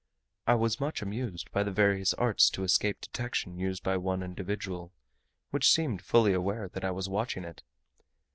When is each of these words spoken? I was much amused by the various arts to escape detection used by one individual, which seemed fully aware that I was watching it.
I 0.47 0.55
was 0.55 0.79
much 0.79 1.03
amused 1.03 1.51
by 1.51 1.61
the 1.61 1.69
various 1.69 2.15
arts 2.15 2.49
to 2.49 2.63
escape 2.63 3.01
detection 3.01 3.59
used 3.59 3.83
by 3.83 3.97
one 3.97 4.23
individual, 4.23 4.93
which 5.51 5.69
seemed 5.71 6.01
fully 6.01 6.33
aware 6.33 6.67
that 6.69 6.83
I 6.83 6.89
was 6.89 7.07
watching 7.07 7.43
it. 7.43 7.61